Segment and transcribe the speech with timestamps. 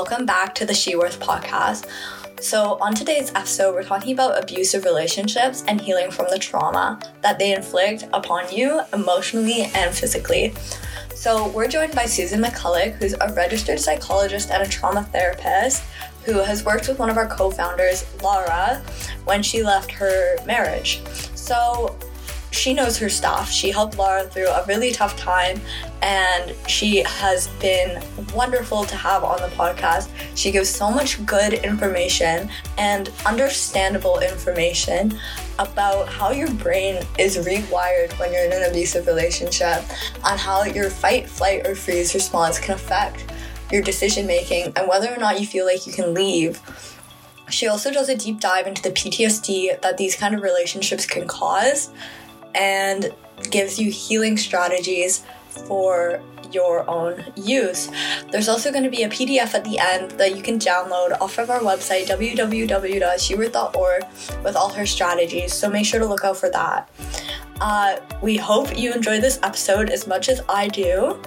[0.00, 1.86] welcome back to the SheWorth podcast.
[2.40, 7.38] So, on today's episode, we're talking about abusive relationships and healing from the trauma that
[7.38, 10.54] they inflict upon you emotionally and physically.
[11.14, 15.82] So, we're joined by Susan MacCulloch, who's a registered psychologist and a trauma therapist
[16.24, 18.82] who has worked with one of our co founders, Laura,
[19.26, 21.02] when she left her marriage.
[21.34, 21.94] So,
[22.50, 23.50] she knows her stuff.
[23.50, 25.60] She helped Laura through a really tough time
[26.02, 28.02] and she has been
[28.34, 30.08] wonderful to have on the podcast.
[30.34, 35.18] She gives so much good information and understandable information
[35.58, 39.84] about how your brain is rewired when you're in an abusive relationship
[40.24, 43.32] and how your fight, flight, or freeze response can affect
[43.70, 46.60] your decision making and whether or not you feel like you can leave.
[47.50, 51.26] She also does a deep dive into the PTSD that these kind of relationships can
[51.26, 51.90] cause
[52.54, 53.12] and
[53.50, 56.20] gives you healing strategies for
[56.52, 57.90] your own use.
[58.30, 61.38] There's also going to be a PDF at the end that you can download off
[61.38, 64.04] of our website, www.sheworth.org,
[64.44, 65.52] with all her strategies.
[65.52, 66.88] So make sure to look out for that.
[67.60, 71.20] Uh, we hope you enjoy this episode as much as I do.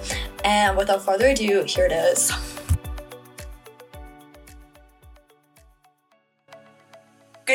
[0.44, 2.53] And without further ado, here it is.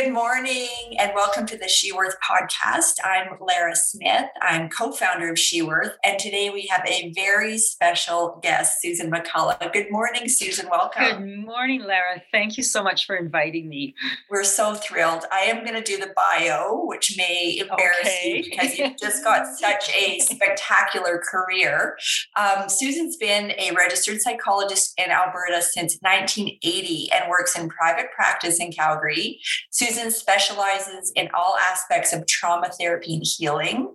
[0.01, 2.93] Good morning and welcome to the SheWorth podcast.
[3.03, 4.27] I'm Lara Smith.
[4.41, 9.73] I'm co founder of SheWorth, and today we have a very special guest, Susan MacCulloch.
[9.73, 10.69] Good morning, Susan.
[10.71, 11.03] Welcome.
[11.03, 12.23] Good morning, Lara.
[12.31, 13.93] Thank you so much for inviting me.
[14.29, 15.25] We're so thrilled.
[15.33, 18.37] I am going to do the bio, which may embarrass okay.
[18.37, 21.97] you because you've just got such a spectacular career.
[22.37, 28.61] Um, Susan's been a registered psychologist in Alberta since 1980 and works in private practice
[28.61, 29.41] in Calgary.
[29.71, 33.91] Susan specializes in all aspects of trauma therapy and healing.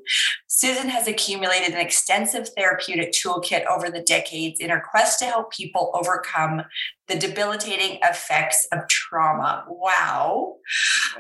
[0.47, 5.53] Susan has accumulated an extensive therapeutic toolkit over the decades in her quest to help
[5.53, 6.63] people overcome
[7.09, 9.65] the debilitating effects of trauma.
[9.69, 10.57] Wow.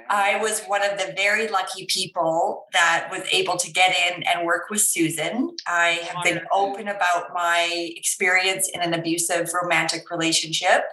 [0.08, 4.46] I was one of the very lucky people that was able to get in and
[4.46, 5.54] work with Susan.
[5.66, 10.84] I have been open about my experience in an abusive romantic relationship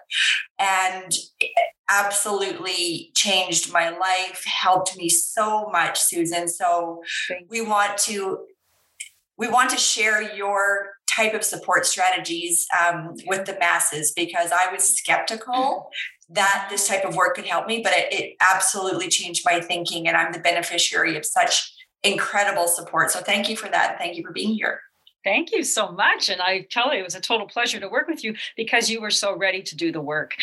[0.60, 1.14] and
[1.92, 6.48] absolutely changed my life, helped me so much, Susan.
[6.48, 7.04] So
[7.50, 8.46] we want to
[9.38, 14.72] we want to share your type of support strategies um, with the masses because I
[14.72, 16.34] was skeptical mm-hmm.
[16.36, 20.08] that this type of work could help me, but it, it absolutely changed my thinking,
[20.08, 23.12] and I'm the beneficiary of such incredible support.
[23.12, 23.98] So thank you for that.
[23.98, 24.82] Thank you for being here.
[25.24, 26.30] Thank you so much.
[26.30, 29.02] And I tell you, it was a total pleasure to work with you because you
[29.02, 30.36] were so ready to do the work.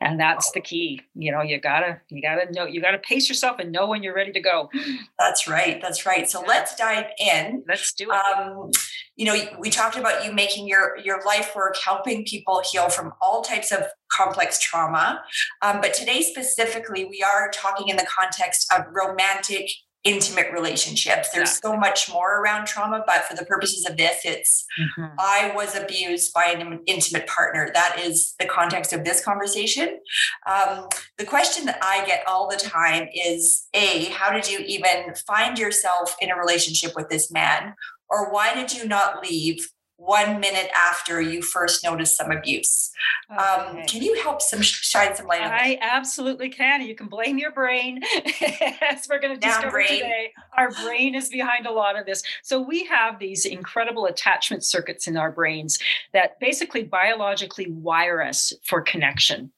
[0.00, 1.02] And that's the key.
[1.14, 4.14] You know, you gotta, you gotta know, you gotta pace yourself and know when you're
[4.14, 4.70] ready to go.
[5.18, 5.80] That's right.
[5.82, 6.30] That's right.
[6.30, 7.64] So let's dive in.
[7.68, 8.14] Let's do it.
[8.14, 8.70] Um,
[9.16, 13.12] you know, we talked about you making your your life work, helping people heal from
[13.20, 15.22] all types of complex trauma.
[15.60, 19.68] Um, but today specifically, we are talking in the context of romantic
[20.04, 21.28] intimate relationships.
[21.32, 25.14] There's so much more around trauma, but for the purposes of this, it's mm-hmm.
[25.18, 27.70] I was abused by an intimate partner.
[27.74, 30.00] That is the context of this conversation.
[30.46, 35.14] Um, the question that I get all the time is A, how did you even
[35.26, 37.74] find yourself in a relationship with this man?
[38.08, 39.68] Or why did you not leave
[40.00, 42.90] one minute after you first notice some abuse.
[43.28, 43.80] Um, okay.
[43.80, 46.80] Um, can you help some shine some light on I absolutely can.
[46.82, 48.00] You can blame your brain,
[48.80, 49.88] as we're going to discover brain.
[49.88, 50.32] today.
[50.56, 52.22] Our brain is behind a lot of this.
[52.42, 55.78] So we have these incredible attachment circuits in our brains
[56.14, 59.52] that basically biologically wire us for connection.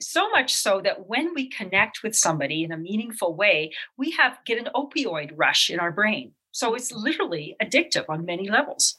[0.00, 4.38] So much so that when we connect with somebody in a meaningful way, we have
[4.44, 6.32] get an opioid rush in our brain.
[6.56, 8.96] So it's literally addictive on many levels.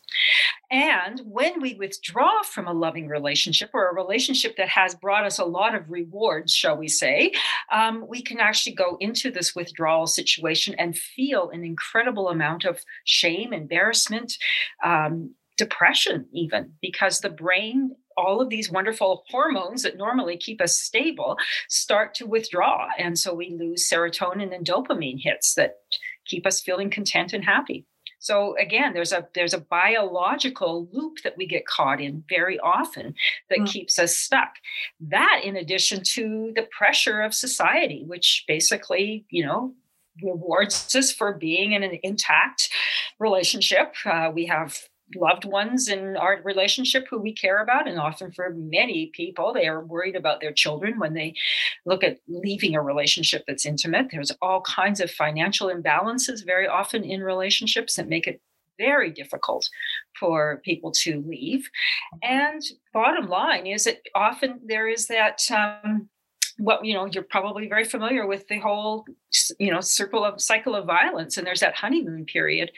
[0.70, 5.40] And when we withdraw from a loving relationship or a relationship that has brought us
[5.40, 7.32] a lot of rewards, shall we say,
[7.72, 12.84] um, we can actually go into this withdrawal situation and feel an incredible amount of
[13.06, 14.34] shame, embarrassment,
[14.84, 20.80] um, depression, even because the brain all of these wonderful hormones that normally keep us
[20.80, 21.38] stable
[21.70, 22.88] start to withdraw.
[22.98, 25.76] And so we lose serotonin and dopamine hits that
[26.26, 27.86] keep us feeling content and happy.
[28.20, 33.14] So again, there's a there's a biological loop that we get caught in very often
[33.50, 33.68] that mm.
[33.68, 34.56] keeps us stuck.
[35.00, 39.74] That in addition to the pressure of society, which basically, you know,
[40.24, 42.70] rewards us for being in an intact
[43.20, 43.94] relationship.
[44.06, 44.78] Uh, we have
[45.16, 47.88] loved ones in our relationship who we care about.
[47.88, 51.36] And often for many people, they are worried about their children when they
[51.86, 54.08] look at leaving a relationship that's intimate.
[54.12, 58.42] There's all kinds of financial imbalances very often in relationships that make it
[58.78, 59.68] very difficult
[60.20, 61.70] for people to leave.
[62.22, 62.62] And
[62.94, 66.10] bottom line is that often there is that um,
[66.58, 69.06] what you know you're probably very familiar with the whole
[69.60, 72.72] you know circle of cycle of violence and there's that honeymoon period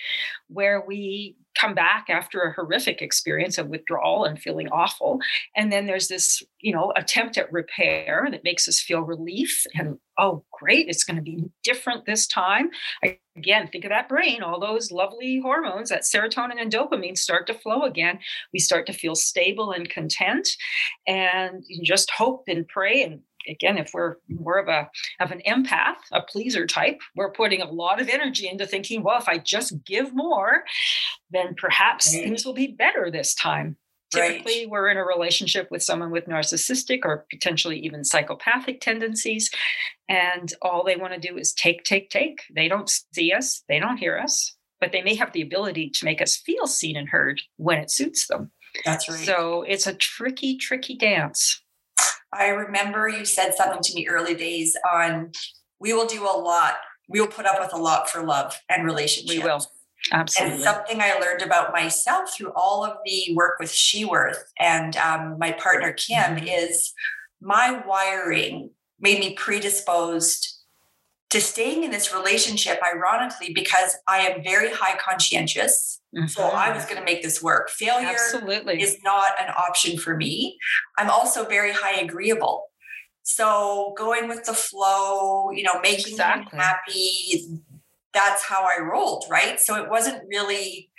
[0.48, 5.20] where we come back after a horrific experience of withdrawal and feeling awful
[5.56, 9.98] and then there's this you know attempt at repair that makes us feel relief and
[10.18, 12.70] oh great it's going to be different this time.
[13.36, 17.54] Again think of that brain all those lovely hormones that serotonin and dopamine start to
[17.54, 18.20] flow again.
[18.54, 20.48] We start to feel stable and content
[21.08, 24.90] and just hope and pray and again, if we're more of a
[25.20, 29.20] of an empath, a pleaser type, we're putting a lot of energy into thinking, well,
[29.20, 30.64] if I just give more,
[31.32, 32.24] then perhaps right.
[32.24, 33.78] things will be better this time.
[34.12, 34.70] Typically, right.
[34.70, 39.52] we're in a relationship with someone with narcissistic or potentially even psychopathic tendencies,
[40.08, 42.42] and all they want to do is take, take, take.
[42.56, 46.06] They don't see us, they don't hear us, but they may have the ability to
[46.06, 48.52] make us feel seen and heard when it suits them.
[48.84, 49.20] That's right.
[49.20, 51.62] So it's a tricky, tricky dance.
[52.32, 55.32] I remember you said something to me early days on
[55.80, 56.76] we will do a lot.
[57.08, 59.34] We will put up with a lot for love and relationships.
[59.34, 59.66] We will.
[60.12, 60.56] Absolutely.
[60.56, 65.38] And something I learned about myself through all of the work with SheWorth and um,
[65.40, 66.48] my partner Kim mm-hmm.
[66.48, 66.94] is
[67.42, 70.59] my wiring made me predisposed
[71.30, 76.02] to staying in this relationship, ironically, because I am very high conscientious.
[76.16, 76.28] Mm-hmm.
[76.28, 77.70] So I was going to make this work.
[77.70, 78.82] Failure Absolutely.
[78.82, 80.58] is not an option for me.
[80.98, 82.66] I'm also very high agreeable.
[83.22, 86.58] So going with the flow, you know, making exactly.
[86.58, 87.62] them happy,
[88.12, 89.60] that's how I rolled, right?
[89.60, 90.90] So it wasn't really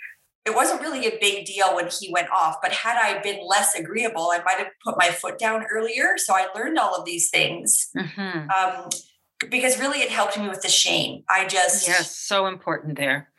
[0.43, 3.75] it wasn't really a big deal when he went off, but had I been less
[3.75, 6.15] agreeable, I might have put my foot down earlier.
[6.17, 7.89] So I learned all of these things.
[7.95, 8.49] Mm-hmm.
[8.49, 8.89] Um,
[9.49, 11.23] because really it helped me with the shame.
[11.29, 13.29] I just yes, so important there.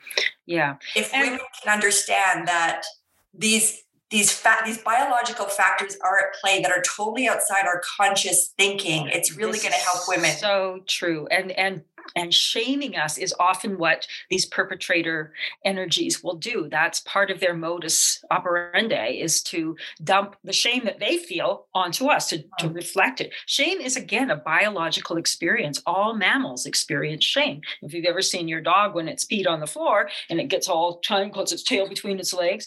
[0.47, 2.85] Yeah, if and, women can understand that
[3.35, 8.53] these these fa- these biological factors are at play that are totally outside our conscious
[8.59, 10.31] thinking, it's really going to help women.
[10.33, 11.83] So true, and and
[12.17, 15.33] and shaming us is often what these perpetrator
[15.65, 16.69] energies will do.
[16.71, 22.07] That's part of their modus operandi is to dump the shame that they feel onto
[22.07, 23.33] us to, to reflect it.
[23.47, 25.83] Shame is again a biological experience.
[25.87, 27.61] All mammals experience shame.
[27.83, 30.69] If you've ever seen your dog when it's peed on the floor and it gets
[30.69, 32.67] all trying to puts its tail between its legs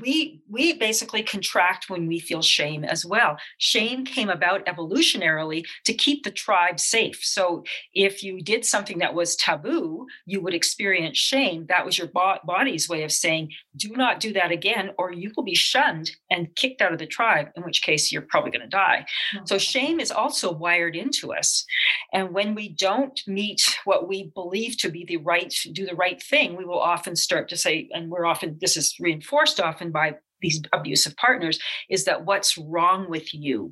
[0.00, 3.36] we we basically contract when we feel shame as well.
[3.58, 7.18] Shame came about evolutionarily to keep the tribe safe.
[7.22, 11.66] So if you did something that was taboo you would experience shame.
[11.68, 15.44] That was your body's way of saying do not do that again or you will
[15.44, 18.68] be shunned and kicked out of the tribe in which case you're probably going to
[18.68, 19.04] die.
[19.34, 19.46] Mm-hmm.
[19.46, 21.64] so shame is also wired into us.
[22.12, 26.22] And when we don't meet what we believe to be the right do the right
[26.22, 29.92] thing we will often start to say and we're often this is reinforced often often
[29.92, 31.58] by these abusive partners
[31.88, 33.70] is that what's wrong with you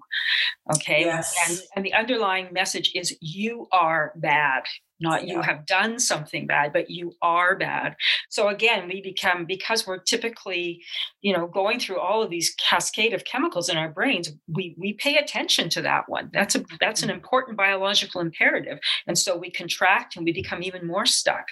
[0.72, 1.34] okay yes.
[1.48, 4.62] and, and the underlying message is you are bad
[5.00, 5.34] not yeah.
[5.34, 7.96] you have done something bad but you are bad.
[8.28, 10.82] So again we become because we're typically
[11.20, 14.94] you know going through all of these cascade of chemicals in our brains we we
[14.94, 16.30] pay attention to that one.
[16.32, 17.16] That's a that's an mm-hmm.
[17.16, 18.78] important biological imperative.
[19.06, 21.46] And so we contract and we become even more stuck.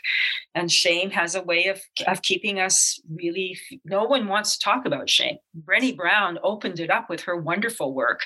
[0.54, 4.86] And shame has a way of of keeping us really no one wants to talk
[4.86, 5.38] about shame.
[5.64, 8.20] Brené Brown opened it up with her wonderful work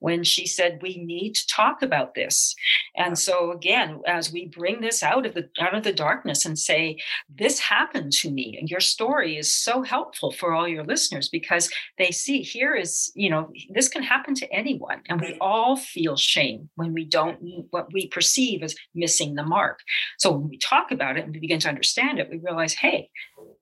[0.00, 2.54] when she said we need to talk about this.
[2.96, 6.58] And so again as we bring this out of the out of the darkness and
[6.58, 6.98] say
[7.28, 11.70] this happened to me and your story is so helpful for all your listeners because
[11.98, 16.16] they see here is you know this can happen to anyone and we all feel
[16.16, 17.38] shame when we don't
[17.70, 19.80] what we perceive as missing the mark.
[20.18, 23.08] So when we talk about it and we begin to understand it we realize hey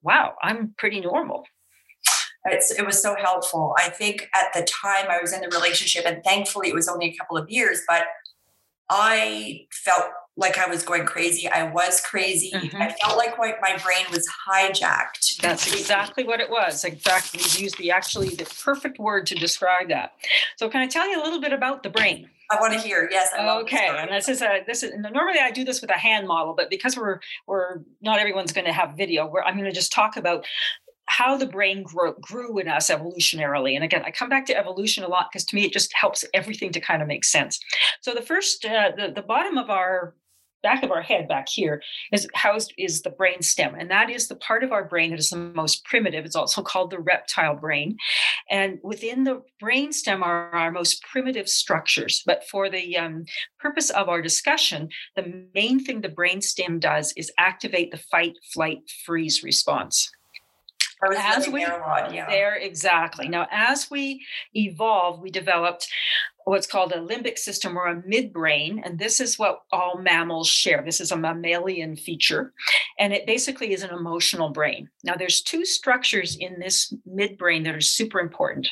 [0.01, 1.45] wow i'm pretty normal
[2.45, 3.75] it's, it was so helpful.
[3.77, 7.07] I think at the time I was in the relationship, and thankfully it was only
[7.07, 8.03] a couple of years, but
[8.89, 10.05] I felt
[10.37, 11.49] like I was going crazy.
[11.49, 12.51] I was crazy.
[12.53, 12.75] Mm-hmm.
[12.75, 15.37] I felt like my, my brain was hijacked.
[15.41, 16.83] That's exactly what it was.
[16.83, 17.41] Exactly.
[17.41, 20.13] You used the actually the perfect word to describe that.
[20.57, 22.29] So can I tell you a little bit about the brain?
[22.51, 23.07] I want to hear.
[23.11, 23.31] Yes.
[23.37, 23.87] okay.
[23.97, 26.69] And this is a this is normally I do this with a hand model, but
[26.69, 30.15] because we're we're not everyone's going to have video, where I'm going to just talk
[30.15, 30.45] about
[31.07, 33.75] how the brain grew, grew in us evolutionarily.
[33.75, 36.25] And again, I come back to evolution a lot because to me it just helps
[36.33, 37.59] everything to kind of make sense.
[38.01, 40.15] So the first, uh, the, the bottom of our
[40.63, 41.79] back of our head back here
[42.11, 43.75] is housed is the brain stem.
[43.77, 46.25] And that is the part of our brain that is the most primitive.
[46.25, 47.97] It's also called the reptile brain.
[48.49, 52.23] And within the brain stem are our most primitive structures.
[52.25, 53.25] But for the um,
[53.59, 58.33] purpose of our discussion the main thing the brain stem does is activate the fight
[58.53, 60.09] flight freeze response
[61.17, 62.29] as we there, yeah.
[62.29, 63.27] there exactly.
[63.27, 65.87] Now as we evolved we developed
[66.45, 70.83] what's called a limbic system or a midbrain and this is what all mammals share.
[70.85, 72.53] This is a mammalian feature
[72.99, 74.87] and it basically is an emotional brain.
[75.03, 78.67] Now there's two structures in this midbrain that are super important.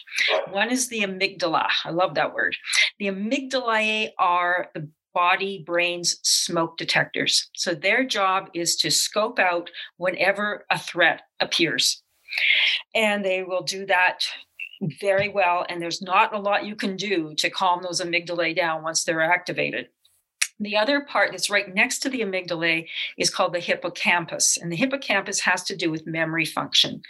[0.51, 1.67] One is the amygdala.
[1.83, 2.55] I love that word.
[2.99, 7.49] The amygdalae are the body brain's smoke detectors.
[7.55, 12.02] So their job is to scope out whenever a threat appears
[12.93, 14.25] and they will do that
[14.99, 15.65] very well.
[15.69, 19.21] And there's not a lot you can do to calm those amygdalae down once they're
[19.21, 19.89] activated.
[20.59, 22.87] The other part that's right next to the amygdala
[23.17, 27.01] is called the hippocampus, and the hippocampus has to do with memory function.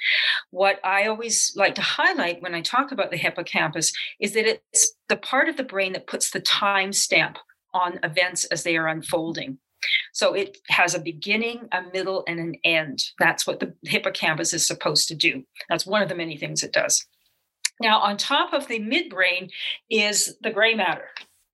[0.51, 4.94] What I always like to highlight when I talk about the hippocampus is that it's
[5.10, 7.38] the part of the brain that puts the time stamp
[7.74, 9.58] on events as they are unfolding.
[10.13, 13.04] So it has a beginning, a middle, and an end.
[13.20, 15.44] That's what the hippocampus is supposed to do.
[15.70, 17.06] That's one of the many things it does.
[17.80, 19.50] Now, on top of the midbrain
[19.90, 21.10] is the gray matter.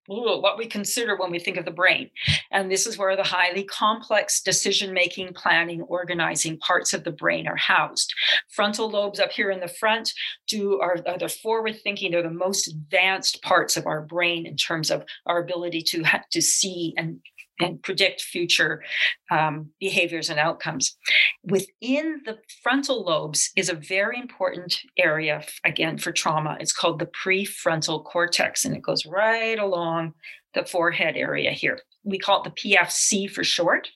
[0.06, 2.10] what we consider when we think of the brain.
[2.50, 7.46] And this is where the highly complex decision making, planning, organizing parts of the brain
[7.46, 8.12] are housed.
[8.48, 10.12] Frontal lobes up here in the front
[10.48, 14.56] do are, are the forward thinking, they're the most advanced parts of our brain in
[14.56, 17.20] terms of our ability to, to see and
[17.60, 18.82] and predict future
[19.30, 20.96] um, behaviors and outcomes.
[21.44, 26.56] Within the frontal lobes is a very important area, again, for trauma.
[26.60, 30.14] It's called the prefrontal cortex, and it goes right along
[30.54, 31.80] the forehead area here.
[32.02, 33.88] We call it the PFC for short.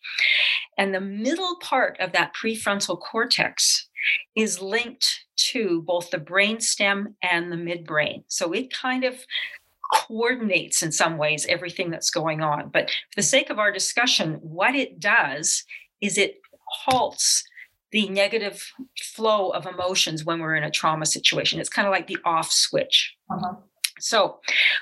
[0.76, 3.88] And the middle part of that prefrontal cortex
[4.37, 8.25] is linked to both the brainstem and the midbrain.
[8.28, 9.14] So it kind of
[9.93, 12.71] coordinates in some ways everything that's going on.
[12.71, 15.64] But for the sake of our discussion, what it does
[16.00, 17.45] is it halts
[17.93, 21.61] the negative flow of emotions when we're in a trauma situation.
[21.61, 23.14] It's kind of like the off switch.
[23.31, 23.55] Uh-huh.
[24.00, 24.41] So,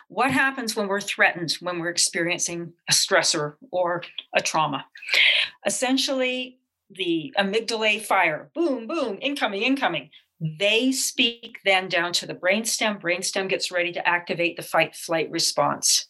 [0.09, 4.03] what happens when we're threatened, when we're experiencing a stressor or
[4.35, 4.87] a trauma?
[5.67, 6.59] Essentially,
[6.91, 10.11] the amygdala fire boom, boom, incoming, incoming.
[10.43, 13.01] They speak then down to the brainstem.
[13.01, 16.09] Brainstem gets ready to activate the fight flight response.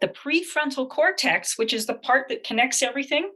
[0.00, 3.30] The prefrontal cortex, which is the part that connects everything,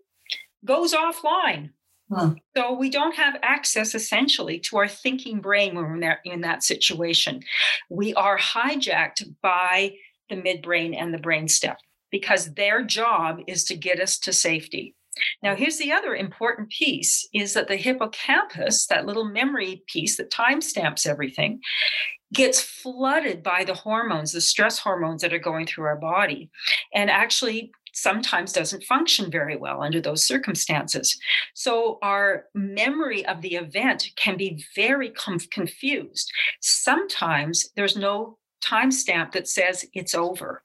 [0.65, 1.71] goes offline.
[2.13, 2.35] Huh.
[2.57, 6.41] So we don't have access essentially to our thinking brain when we're in that, in
[6.41, 7.43] that situation.
[7.89, 9.95] We are hijacked by
[10.29, 11.77] the midbrain and the brainstem
[12.11, 14.95] because their job is to get us to safety.
[15.43, 20.31] Now, here's the other important piece is that the hippocampus, that little memory piece that
[20.31, 21.61] timestamps everything,
[22.33, 26.51] gets flooded by the hormones, the stress hormones that are going through our body,
[26.95, 31.19] and actually sometimes doesn't function very well under those circumstances.
[31.55, 35.13] So our memory of the event can be very
[35.51, 36.31] confused.
[36.61, 40.63] Sometimes there's no timestamp that says it's over.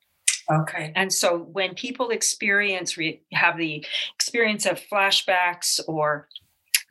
[0.51, 0.91] Okay.
[0.95, 6.27] And so when people experience, re- have the experience of flashbacks or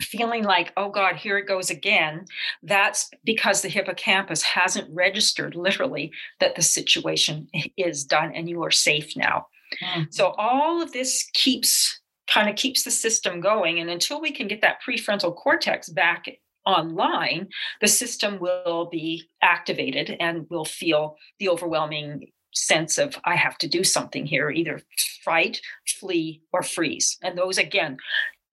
[0.00, 2.24] feeling like, oh God, here it goes again,
[2.62, 8.70] that's because the hippocampus hasn't registered literally that the situation is done and you are
[8.70, 9.46] safe now.
[9.82, 10.04] Mm-hmm.
[10.10, 13.80] So all of this keeps kind of keeps the system going.
[13.80, 16.26] And until we can get that prefrontal cortex back
[16.64, 17.48] online,
[17.80, 23.68] the system will be activated and we'll feel the overwhelming sense of I have to
[23.68, 24.80] do something here, either
[25.24, 27.18] fight, flee, or freeze.
[27.22, 27.98] And those again,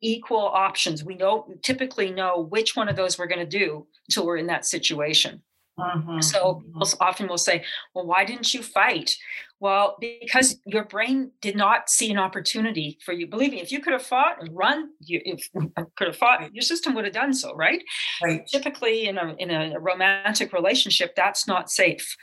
[0.02, 1.04] equal options.
[1.04, 4.48] We know typically know which one of those we're going to do until we're in
[4.48, 5.42] that situation.
[5.80, 6.22] Mm-hmm.
[6.22, 6.82] So mm-hmm.
[7.02, 7.64] often we'll say,
[7.94, 9.16] Well, why didn't you fight?
[9.60, 13.26] Well, because your brain did not see an opportunity for you.
[13.26, 15.50] Believe me, if you could have fought and run, you if,
[15.96, 17.84] could have fought, your system would have done so, right?
[18.24, 18.46] Right.
[18.48, 22.16] Typically, in a in a romantic relationship, that's not safe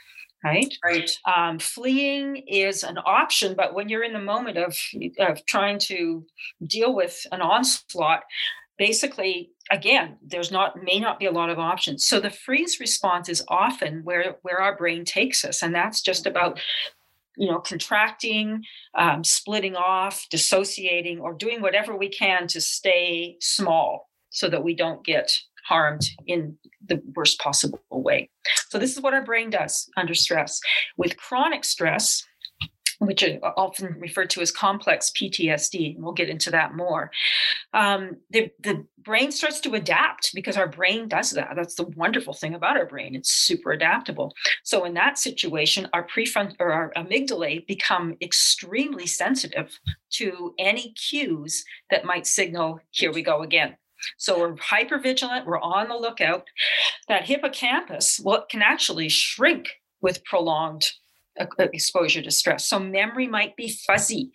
[0.45, 0.73] right?
[0.83, 1.11] Right.
[1.25, 4.77] Um, fleeing is an option, but when you're in the moment of
[5.19, 6.25] of trying to
[6.65, 8.23] deal with an onslaught,
[8.77, 12.05] basically, again, there's not may not be a lot of options.
[12.05, 16.25] So the freeze response is often where where our brain takes us, and that's just
[16.25, 16.59] about
[17.37, 18.63] you know contracting
[18.97, 24.75] um, splitting off dissociating or doing whatever we can to stay small so that we
[24.75, 25.31] don't get
[25.65, 28.29] harmed in the worst possible way.
[28.69, 30.59] So, this is what our brain does under stress.
[30.97, 32.23] With chronic stress,
[32.99, 37.11] which are often referred to as complex PTSD, and we'll get into that more.
[37.73, 41.53] Um, the, the brain starts to adapt because our brain does that.
[41.55, 44.33] That's the wonderful thing about our brain; it's super adaptable.
[44.63, 49.77] So in that situation, our prefrontal or our amygdala become extremely sensitive
[50.11, 53.77] to any cues that might signal, "Here we go again."
[54.17, 56.45] So we're hyper vigilant, we're on the lookout.
[57.07, 59.69] That hippocampus, well, can actually shrink
[60.01, 60.91] with prolonged
[61.39, 62.67] uh, exposure to stress.
[62.67, 64.31] So memory might be fuzzy,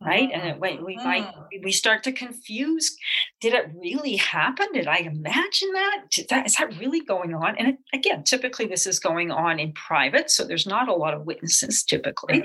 [0.00, 0.30] right?
[0.32, 1.64] And it, we, we might mm.
[1.64, 2.96] we start to confuse.
[3.40, 4.66] Did it really happen?
[4.72, 6.04] Did I imagine that?
[6.10, 7.56] Did that is that really going on?
[7.56, 11.14] And it, again, typically this is going on in private, so there's not a lot
[11.14, 12.44] of witnesses typically.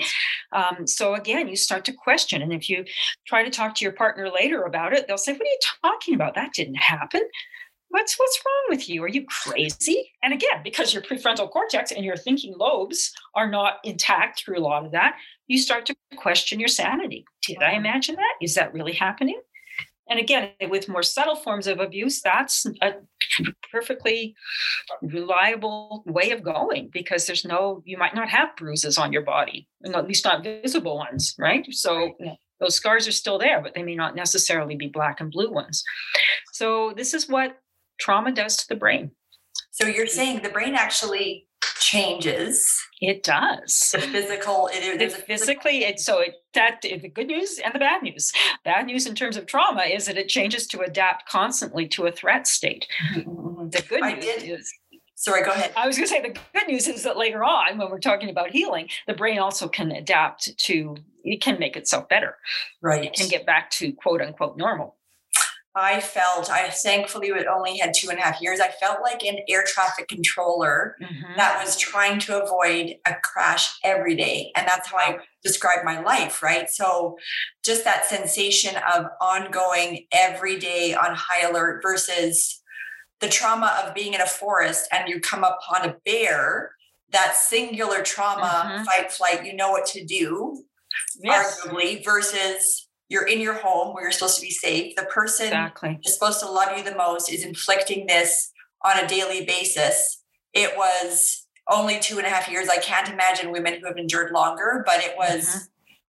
[0.52, 2.86] Um, so again, you start to question, and if you
[3.26, 6.16] try to talk to your partner later about it, they'll say, "What are you talking
[6.16, 6.36] about?
[6.36, 7.22] That didn't happen."
[7.96, 9.02] What's what's wrong with you?
[9.04, 10.12] Are you crazy?
[10.22, 14.68] And again because your prefrontal cortex and your thinking lobes are not intact through a
[14.68, 15.16] lot of that
[15.48, 17.24] you start to question your sanity.
[17.46, 18.34] Did i imagine that?
[18.42, 19.40] Is that really happening?
[20.10, 22.96] And again with more subtle forms of abuse that's a
[23.72, 24.36] perfectly
[25.02, 29.70] reliable way of going because there's no you might not have bruises on your body
[29.86, 31.66] at least not visible ones right?
[31.72, 32.14] So
[32.60, 35.82] those scars are still there but they may not necessarily be black and blue ones.
[36.52, 37.58] So this is what
[38.00, 39.12] trauma does to the brain.
[39.72, 41.48] So you're saying the brain actually
[41.80, 42.82] changes.
[43.02, 43.92] It does.
[43.94, 44.70] The physical.
[44.72, 48.32] It, it physically, it, so it, that the good news and the bad news.
[48.64, 52.12] Bad news in terms of trauma is that it changes to adapt constantly to a
[52.12, 52.88] threat state.
[53.16, 53.70] Mm-hmm.
[53.70, 54.74] The good news is.
[55.18, 55.72] Sorry, go ahead.
[55.78, 58.30] I was going to say the good news is that later on, when we're talking
[58.30, 60.98] about healing, the brain also can adapt to.
[61.24, 62.38] It can make itself better.
[62.82, 63.06] Right.
[63.06, 64.98] It can get back to quote unquote normal.
[65.76, 68.62] I felt, I thankfully it only had two and a half years.
[68.62, 71.34] I felt like an air traffic controller mm-hmm.
[71.36, 74.54] that was trying to avoid a crash every day.
[74.56, 76.70] And that's how I describe my life, right?
[76.70, 77.18] So
[77.64, 82.62] just that sensation of ongoing every day on high alert versus
[83.20, 86.72] the trauma of being in a forest and you come upon a bear,
[87.12, 88.84] that singular trauma, mm-hmm.
[88.84, 90.64] fight, flight, you know what to do,
[91.22, 91.60] yes.
[91.66, 92.85] arguably, versus
[93.16, 94.94] you're in your home where you're supposed to be safe.
[94.98, 95.98] The person exactly.
[96.04, 98.52] is supposed to love you the most is inflicting this
[98.84, 100.22] on a daily basis.
[100.54, 102.68] It was only two and a half years.
[102.68, 105.64] I can't imagine women who have endured longer, but it was mm-hmm.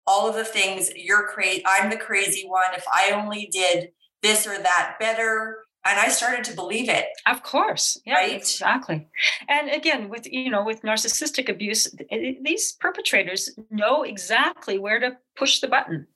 [0.05, 1.63] all of the things you're crazy.
[1.65, 2.75] I'm the crazy one.
[2.75, 3.91] If I only did
[4.21, 8.33] this or that better, and i started to believe it of course yeah right?
[8.33, 9.07] exactly
[9.49, 11.95] and again with you know with narcissistic abuse
[12.43, 16.07] these perpetrators know exactly where to push the button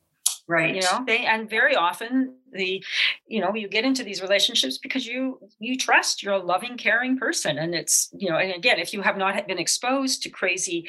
[0.51, 2.85] right you know they and very often the
[3.29, 7.17] you know you get into these relationships because you you trust you're a loving caring
[7.17, 10.89] person and it's you know and again if you have not been exposed to crazy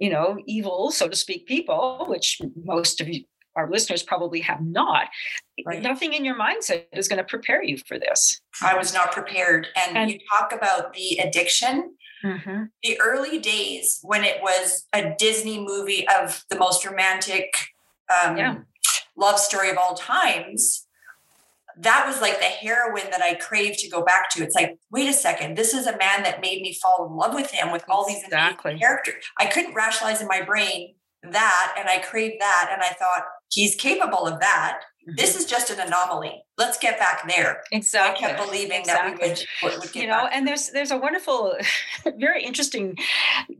[0.00, 3.22] you know evil so to speak people which most of you
[3.54, 5.06] our listeners probably have not
[5.64, 5.80] right.
[5.80, 9.68] nothing in your mindset is going to prepare you for this i was not prepared
[9.76, 12.64] and, and you talk about the addiction mm-hmm.
[12.82, 17.54] the early days when it was a disney movie of the most romantic
[18.24, 18.56] um, yeah
[19.16, 20.86] love story of all times,
[21.78, 24.42] that was like the heroine that I craved to go back to.
[24.42, 27.34] It's like, wait a second, this is a man that made me fall in love
[27.34, 28.78] with him with all these exactly.
[28.78, 29.24] characters.
[29.38, 33.74] I couldn't rationalize in my brain that, and I craved that, and I thought he's
[33.74, 34.80] capable of that.
[35.06, 35.38] This mm-hmm.
[35.40, 36.42] is just an anomaly.
[36.58, 37.62] Let's get back there.
[37.70, 38.26] Exactly.
[38.26, 39.28] I kept believing exactly.
[39.28, 41.54] that we would, would get you know, and there's there's a wonderful,
[42.16, 42.96] very interesting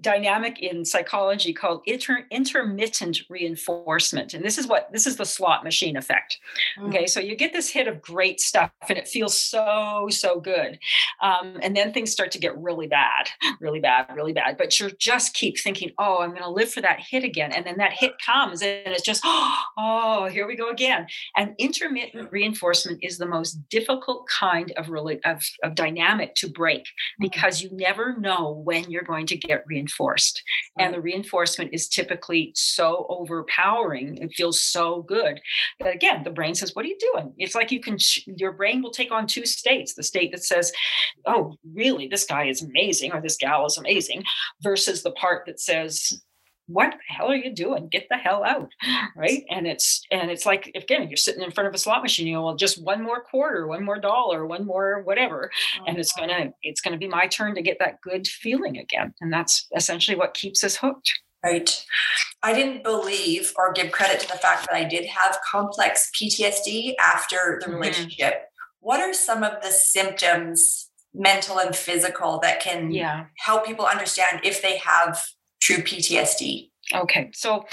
[0.01, 5.63] dynamic in psychology called inter, intermittent reinforcement, and this is what this is the slot
[5.63, 6.39] machine effect.
[6.79, 6.89] Mm.
[6.89, 10.79] Okay, so you get this hit of great stuff, and it feels so so good,
[11.21, 13.29] um, and then things start to get really bad,
[13.61, 14.57] really bad, really bad.
[14.57, 17.67] But you just keep thinking, oh, I'm going to live for that hit again, and
[17.67, 21.07] then that hit comes, and it's just, oh, here we go again
[21.37, 24.89] and intermittent reinforcement is the most difficult kind of,
[25.25, 27.25] of, of dynamic to break mm-hmm.
[27.25, 30.43] because you never know when you're going to get reinforced.
[30.79, 34.19] And the reinforcement is typically so overpowering.
[34.19, 35.41] It feels so good
[35.81, 37.33] that again, the brain says, What are you doing?
[37.39, 40.73] It's like you can, your brain will take on two states the state that says,
[41.27, 44.23] Oh, really, this guy is amazing or this gal is amazing,
[44.63, 46.23] versus the part that says,
[46.67, 47.89] what the hell are you doing?
[47.89, 48.71] Get the hell out.
[49.17, 49.45] Right.
[49.51, 52.35] And it's and it's like again, you're sitting in front of a slot machine, you
[52.35, 55.51] know, well, just one more quarter, one more dollar, one more whatever.
[55.87, 59.15] And it's gonna it's gonna be my turn to get that good feeling again.
[59.21, 61.13] And that's essentially what keeps us hooked.
[61.45, 61.85] Right.
[62.43, 66.95] I didn't believe or give credit to the fact that I did have complex PTSD
[67.01, 67.77] after the mm-hmm.
[67.77, 68.43] relationship.
[68.81, 73.27] What are some of the symptoms, mental and physical, that can yeah.
[73.39, 75.25] help people understand if they have
[75.67, 76.71] true PTSD?
[76.95, 77.67] Okay, so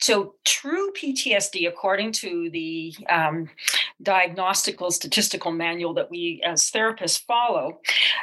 [0.00, 3.50] so true PTSD, according to the um,
[4.02, 7.80] diagnostical statistical manual that we as therapists follow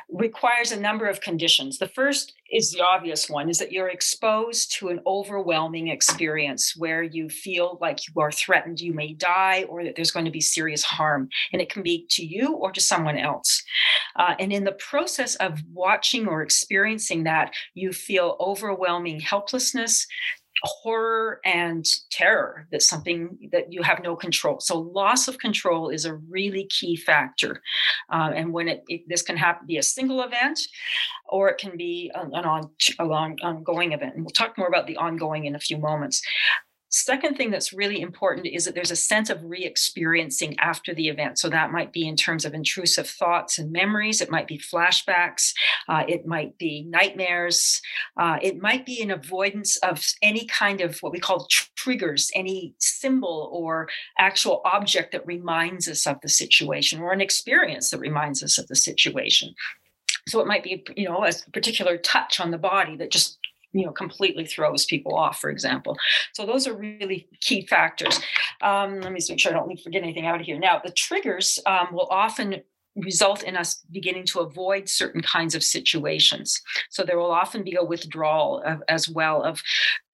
[0.10, 1.78] requires a number of conditions.
[1.78, 7.04] The first is the obvious one is that you're exposed to an overwhelming experience where
[7.04, 10.42] you feel like you are threatened you may die or that there's going to be
[10.42, 13.64] serious harm and it can be to you or to someone else
[14.18, 20.06] uh, and in the process of watching or experiencing that you feel overwhelming helplessness
[20.64, 24.60] horror and terror that something that you have no control.
[24.60, 27.62] So loss of control is a really key factor
[28.12, 30.60] uh, and when it, it, this can happen be a single event
[31.28, 34.16] or it can be an, an on, a long, ongoing event.
[34.16, 36.22] And we'll talk more about the ongoing in a few moments
[36.96, 41.10] Second thing that's really important is that there's a sense of re experiencing after the
[41.10, 41.38] event.
[41.38, 45.52] So that might be in terms of intrusive thoughts and memories, it might be flashbacks,
[45.90, 47.82] uh, it might be nightmares,
[48.16, 52.32] uh, it might be an avoidance of any kind of what we call tr- triggers,
[52.34, 58.00] any symbol or actual object that reminds us of the situation or an experience that
[58.00, 59.54] reminds us of the situation.
[60.30, 63.38] So it might be, you know, a particular touch on the body that just
[63.76, 65.98] you know completely throws people off for example.
[66.34, 68.20] So those are really key factors.
[68.62, 70.58] Um, let me just make sure i don't forget anything out of here.
[70.58, 72.62] Now the triggers um, will often
[72.96, 76.62] result in us beginning to avoid certain kinds of situations.
[76.90, 79.62] So there will often be a withdrawal of, as well of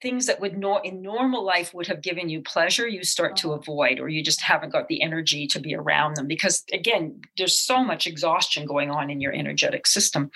[0.01, 3.51] things that would not in normal life would have given you pleasure you start to
[3.51, 3.59] uh-huh.
[3.59, 7.57] avoid or you just haven't got the energy to be around them because again there's
[7.57, 10.31] so much exhaustion going on in your energetic system.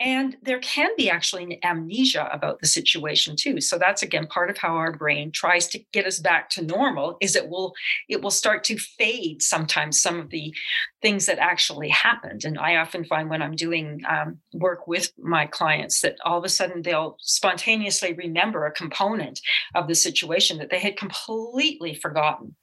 [0.00, 3.60] And there can be actually an amnesia about the situation too.
[3.60, 7.16] So that's again part of how our brain tries to get us back to normal
[7.20, 7.74] is it will
[8.08, 10.54] it will start to fade sometimes some of the
[11.00, 12.44] things that actually happened.
[12.44, 16.44] And i often find when i'm doing um, work with my clients that all of
[16.44, 19.40] a sudden they'll spontaneously remember a component
[19.74, 22.54] of the situation that they had completely forgotten.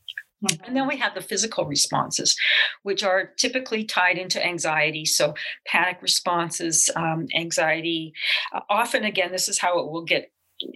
[0.43, 0.63] Mm-hmm.
[0.63, 2.35] And then we have the physical responses,
[2.83, 5.05] which are typically tied into anxiety.
[5.05, 5.33] So,
[5.67, 8.13] panic responses, um, anxiety.
[8.53, 10.31] Uh, often, again, this is how it will get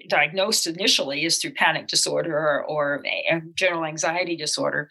[0.09, 3.03] diagnosed initially is through panic disorder or, or
[3.55, 4.87] general anxiety disorder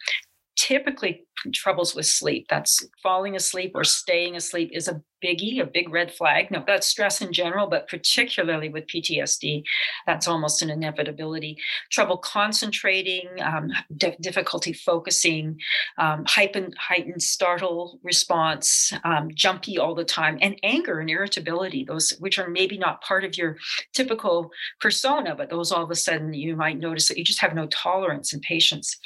[0.55, 5.89] typically troubles with sleep that's falling asleep or staying asleep is a biggie, a big
[5.89, 6.51] red flag.
[6.51, 9.63] No, that's stress in general, but particularly with PTSD,
[10.05, 11.57] that's almost an inevitability.
[11.91, 15.57] Trouble concentrating, um, d- difficulty focusing,
[15.97, 22.11] um, heightened, heightened startle response, um, jumpy all the time, and anger and irritability, those
[22.19, 23.57] which are maybe not part of your
[23.93, 27.55] typical persona, but those all of a sudden you might notice that you just have
[27.55, 28.97] no tolerance and patience.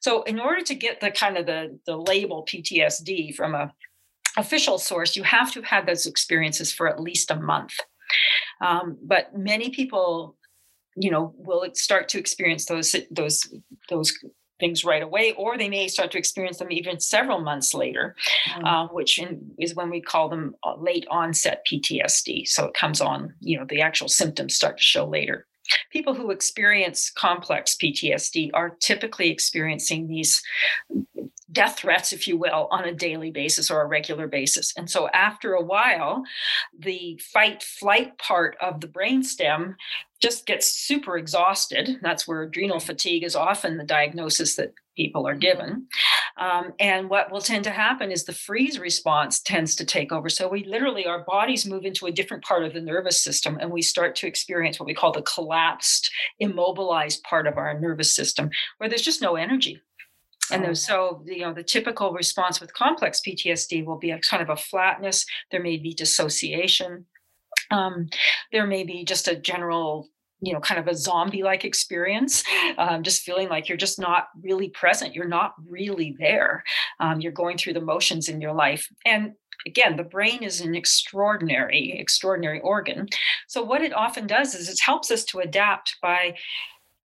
[0.00, 3.72] So, in order to get the kind of the, the label PTSD from a
[4.36, 7.74] official source, you have to have had those experiences for at least a month.
[8.60, 10.36] Um, but many people,
[10.96, 13.52] you know, will start to experience those those
[13.88, 14.16] those
[14.60, 18.14] things right away, or they may start to experience them even several months later,
[18.54, 18.64] mm.
[18.64, 22.46] uh, which in, is when we call them uh, late onset PTSD.
[22.46, 25.46] So it comes on, you know, the actual symptoms start to show later.
[25.90, 30.42] People who experience complex PTSD are typically experiencing these
[31.52, 34.72] death threats, if you will, on a daily basis or a regular basis.
[34.76, 36.24] And so after a while,
[36.78, 39.74] the fight flight part of the brainstem
[40.20, 41.98] just gets super exhausted.
[42.00, 45.88] That's where adrenal fatigue is often the diagnosis that people are given.
[46.36, 50.28] Um, and what will tend to happen is the freeze response tends to take over.
[50.28, 53.70] So we literally, our bodies move into a different part of the nervous system and
[53.70, 56.10] we start to experience what we call the collapsed,
[56.40, 59.80] immobilized part of our nervous system, where there's just no energy.
[60.52, 60.74] And oh.
[60.74, 64.56] so, you know, the typical response with complex PTSD will be a kind of a
[64.56, 65.24] flatness.
[65.50, 67.06] There may be dissociation.
[67.70, 68.08] Um,
[68.52, 70.08] there may be just a general
[70.42, 72.42] you know kind of a zombie like experience
[72.76, 76.64] um, just feeling like you're just not really present you're not really there
[77.00, 79.32] um, you're going through the motions in your life and
[79.66, 83.06] again the brain is an extraordinary extraordinary organ
[83.46, 86.34] so what it often does is it helps us to adapt by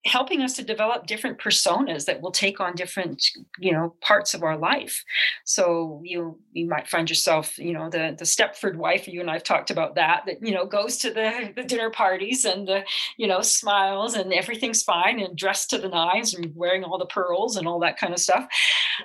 [0.07, 3.25] helping us to develop different personas that will take on different
[3.59, 5.05] you know parts of our life.
[5.45, 9.42] So you you might find yourself you know the the stepford wife you and i've
[9.42, 12.83] talked about that that you know goes to the the dinner parties and the
[13.16, 17.07] you know smiles and everything's fine and dressed to the nines and wearing all the
[17.07, 18.47] pearls and all that kind of stuff.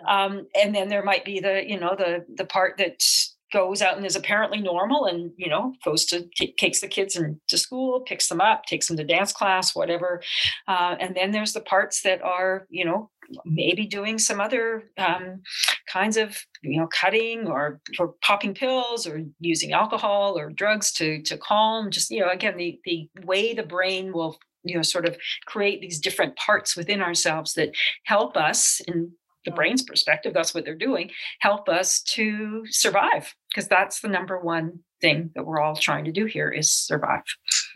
[0.07, 3.03] Um, and then there might be the you know the the part that
[3.51, 7.15] goes out and is apparently normal and you know goes to t- takes the kids
[7.15, 10.21] and to school picks them up takes them to dance class whatever.
[10.67, 13.09] Uh, and then there's the parts that are you know
[13.45, 15.41] maybe doing some other um,
[15.87, 21.21] kinds of you know cutting or, or popping pills or using alcohol or drugs to
[21.23, 25.07] to calm just you know again the the way the brain will you know sort
[25.07, 27.71] of create these different parts within ourselves that
[28.05, 29.11] help us in
[29.45, 29.55] the mm.
[29.55, 34.79] brain's perspective, that's what they're doing, help us to survive because that's the number one
[35.01, 37.23] thing that we're all trying to do here is survive.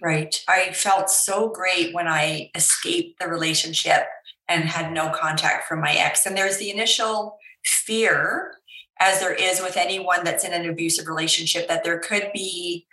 [0.01, 0.43] Right.
[0.47, 4.05] I felt so great when I escaped the relationship
[4.47, 6.25] and had no contact from my ex.
[6.25, 8.55] And there's the initial fear,
[8.99, 12.85] as there is with anyone that's in an abusive relationship, that there could be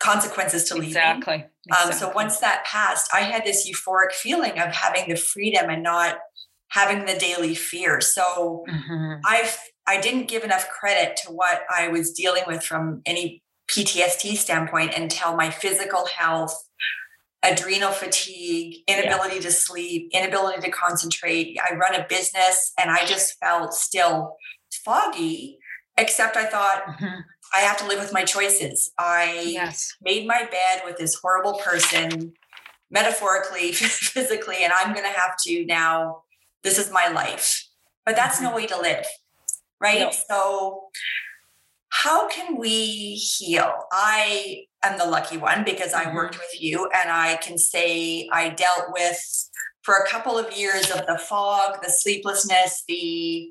[0.00, 0.88] consequences to leaving.
[0.88, 1.46] Exactly.
[1.66, 1.92] exactly.
[1.92, 5.82] Um, so once that passed, I had this euphoric feeling of having the freedom and
[5.82, 6.18] not
[6.70, 8.00] having the daily fear.
[8.00, 9.20] So mm-hmm.
[9.24, 9.50] I
[9.86, 14.94] I didn't give enough credit to what I was dealing with from any PTSD standpoint
[14.94, 16.54] until my physical health,
[17.42, 19.42] adrenal fatigue, inability yeah.
[19.42, 21.58] to sleep, inability to concentrate.
[21.58, 24.36] I run a business and I just felt still
[24.84, 25.58] foggy,
[25.96, 27.20] except I thought mm-hmm.
[27.54, 28.90] I have to live with my choices.
[28.98, 29.94] I yes.
[30.02, 32.32] made my bed with this horrible person,
[32.90, 36.22] metaphorically, physically, and I'm going to have to now,
[36.62, 37.64] this is my life.
[38.04, 38.44] But that's mm-hmm.
[38.46, 39.06] no way to live,
[39.80, 40.00] right?
[40.00, 40.10] No.
[40.28, 40.80] So,
[41.90, 43.72] how can we heal?
[43.92, 46.42] I am the lucky one because I worked mm-hmm.
[46.42, 49.48] with you and I can say I dealt with
[49.82, 53.48] for a couple of years of the fog, the sleeplessness, the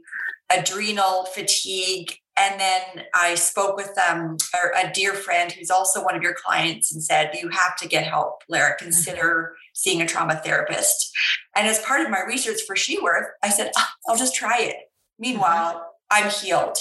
[0.55, 2.13] adrenal fatigue.
[2.39, 6.93] And then I spoke with um, a dear friend who's also one of your clients
[6.93, 8.71] and said, You have to get help, Lara.
[8.71, 8.85] Mm-hmm.
[8.85, 11.11] Consider seeing a trauma therapist.
[11.55, 14.75] And as part of my research for SheWorth, I said, oh, I'll just try it.
[15.19, 16.77] Meanwhile, I'm healed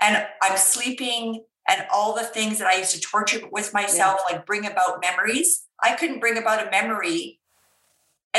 [0.00, 4.36] and I'm sleeping and all the things that I used to torture with myself, yeah.
[4.36, 5.64] like bring about memories.
[5.82, 7.40] I couldn't bring about a memory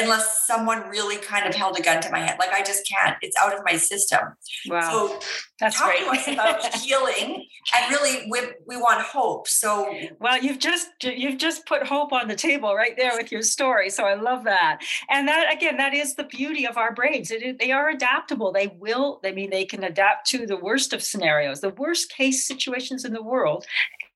[0.03, 2.37] unless someone really kind of held a gun to my head.
[2.39, 3.17] Like I just can't.
[3.21, 4.19] It's out of my system.
[4.67, 4.81] Wow.
[4.89, 5.19] So
[5.59, 6.03] that's talk great.
[6.03, 9.47] to us about healing and really we, we want hope.
[9.47, 13.41] So well, you've just you've just put hope on the table right there with your
[13.41, 13.89] story.
[13.89, 14.79] So I love that.
[15.09, 17.31] And that again, that is the beauty of our brains.
[17.31, 18.51] It, they are adaptable.
[18.51, 19.19] They will.
[19.23, 23.13] I mean, they can adapt to the worst of scenarios, the worst case situations in
[23.13, 23.65] the world,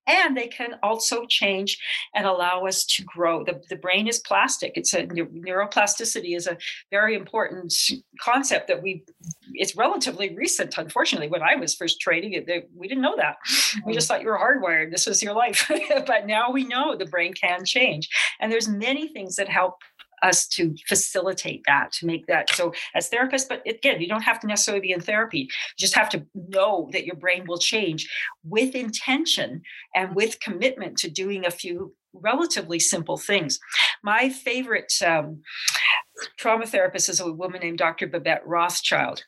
[0.08, 1.80] and they can also change
[2.13, 3.44] and allow us to grow.
[3.44, 4.74] The, the brain is plastic.
[4.76, 6.58] It's a neuroplasticity is a
[6.92, 7.74] very important
[8.20, 9.04] concept that we
[9.54, 13.38] it's relatively recent unfortunately when i was first training it we didn't know that.
[13.86, 14.10] We just mm.
[14.10, 14.92] thought you were hardwired.
[14.92, 15.72] This was your life.
[16.06, 18.10] But now we know the brain can change.
[18.39, 19.82] And there's many things that help
[20.24, 22.50] us to facilitate that, to make that.
[22.56, 25.40] So, as therapists, but again, you don't have to necessarily be in therapy.
[25.40, 28.10] You just have to know that your brain will change
[28.44, 29.62] with intention
[29.94, 33.60] and with commitment to doing a few relatively simple things.
[34.04, 35.42] My favorite um,
[36.38, 38.08] trauma therapist is a woman named Dr.
[38.08, 39.26] Babette Rothschild.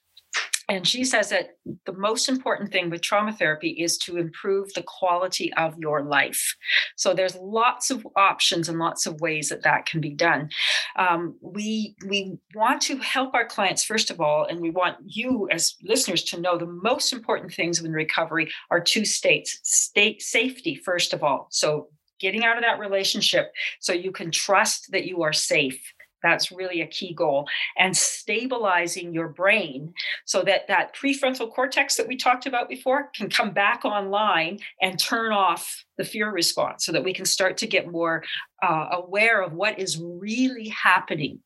[0.68, 4.84] And she says that the most important thing with trauma therapy is to improve the
[4.84, 6.56] quality of your life.
[6.96, 10.50] So there's lots of options and lots of ways that that can be done.
[10.96, 15.48] Um, we we want to help our clients first of all, and we want you
[15.52, 20.76] as listeners to know the most important things in recovery are two states: state safety
[20.76, 21.48] first of all.
[21.52, 25.94] So getting out of that relationship so you can trust that you are safe
[26.26, 27.48] that's really a key goal.
[27.78, 29.94] And stabilizing your brain
[30.26, 35.00] so that that prefrontal cortex that we talked about before can come back online and
[35.00, 38.24] turn off the fear response so that we can start to get more
[38.62, 41.40] uh, aware of what is really happening.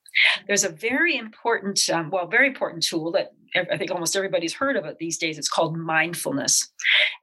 [0.47, 4.75] There's a very important, um, well, very important tool that I think almost everybody's heard
[4.75, 5.37] of it these days.
[5.37, 6.69] It's called mindfulness.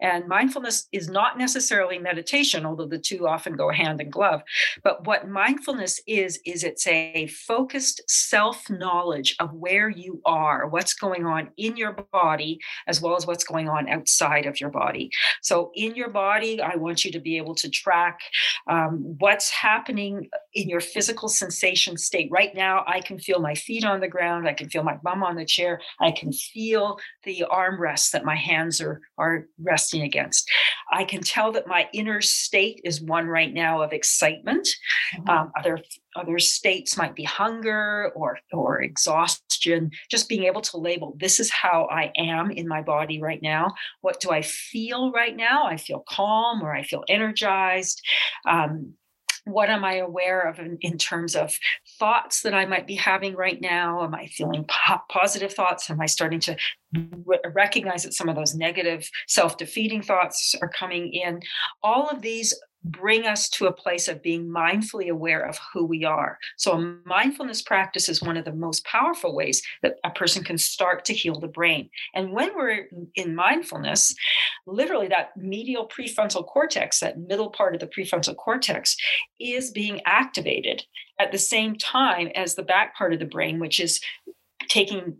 [0.01, 4.43] And mindfulness is not necessarily meditation, although the two often go hand in glove.
[4.83, 10.95] But what mindfulness is, is it's a focused self knowledge of where you are, what's
[10.95, 15.11] going on in your body, as well as what's going on outside of your body.
[15.43, 18.21] So, in your body, I want you to be able to track
[18.69, 22.29] um, what's happening in your physical sensation state.
[22.31, 25.23] Right now, I can feel my feet on the ground, I can feel my bum
[25.23, 30.51] on the chair, I can feel the armrests that my hands are, are resting against.
[30.91, 34.69] I can tell that my inner state is one right now of excitement.
[35.17, 35.29] Mm-hmm.
[35.29, 35.81] Um, other
[36.17, 39.91] other states might be hunger or or exhaustion.
[40.11, 43.75] Just being able to label this is how I am in my body right now.
[44.01, 45.67] What do I feel right now?
[45.67, 48.01] I feel calm or I feel energized.
[48.49, 48.95] Um,
[49.47, 51.57] what am I aware of in, in, terms of
[52.01, 54.03] thoughts that I might be having right now?
[54.03, 55.89] Am I feeling po- positive thoughts?
[55.89, 56.57] Am I starting to
[57.25, 61.41] re- recognize that some of those negative, self defeating thoughts are coming in?
[61.81, 62.53] All of these
[62.87, 66.39] bring us to a place of being mindfully aware of who we are.
[66.57, 70.57] So, a mindfulness practice is one of the most powerful ways that a person can
[70.57, 71.91] start to heal the brain.
[72.15, 74.15] And when we're in mindfulness,
[74.67, 78.97] literally that medial prefrontal cortex, that middle part of the prefrontal cortex,
[79.41, 80.85] is being activated
[81.19, 84.01] at the same time as the back part of the brain, which is
[84.69, 85.17] taking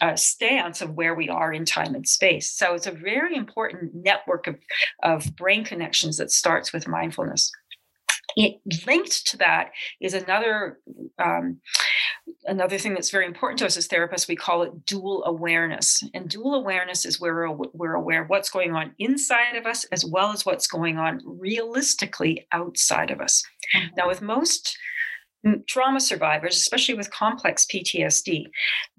[0.00, 2.50] uh, stance of where we are in time and space.
[2.50, 4.56] So it's a very important network of,
[5.02, 7.50] of brain connections that starts with mindfulness.
[8.36, 10.78] It, linked to that is another
[11.18, 11.58] um,
[12.44, 14.28] another thing that's very important to us as therapists.
[14.28, 18.50] We call it dual awareness, and dual awareness is where we're, we're aware of what's
[18.50, 23.42] going on inside of us as well as what's going on realistically outside of us.
[23.74, 23.94] Mm-hmm.
[23.96, 24.78] Now, with most
[25.66, 28.46] trauma survivors, especially with complex PTSD,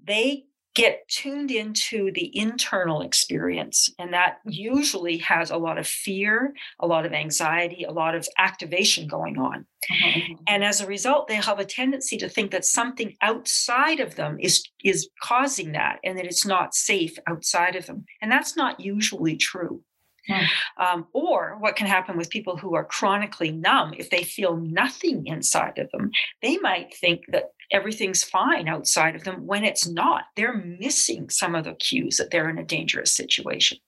[0.02, 3.90] they get tuned into the internal experience.
[3.98, 8.26] And that usually has a lot of fear, a lot of anxiety, a lot of
[8.38, 9.66] activation going on.
[9.90, 10.34] Mm-hmm.
[10.46, 14.38] And as a result, they have a tendency to think that something outside of them
[14.40, 18.04] is, is causing that and that it's not safe outside of them.
[18.22, 19.82] And that's not usually true.
[20.28, 20.44] Hmm.
[20.78, 25.26] Um, or what can happen with people who are chronically numb, if they feel nothing
[25.26, 26.10] inside of them,
[26.42, 30.24] they might think that everything's fine outside of them when it's not.
[30.36, 33.78] They're missing some of the cues that they're in a dangerous situation.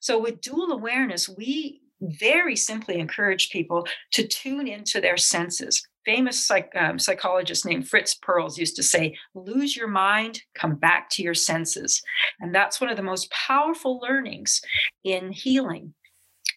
[0.00, 6.44] So, with dual awareness, we very simply encourage people to tune into their senses famous
[6.44, 11.22] psych, um, psychologist named Fritz Perls used to say, lose your mind, come back to
[11.22, 12.02] your senses.
[12.40, 14.60] And that's one of the most powerful learnings
[15.04, 15.94] in healing.